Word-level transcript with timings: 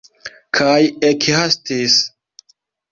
Kaj 0.59 0.81
ekhastis. 1.11 2.03